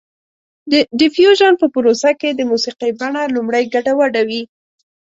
[0.71, 4.41] د ډیفیوژن په پروسه کې د موسیقۍ بڼه لومړی ګډه وډه وي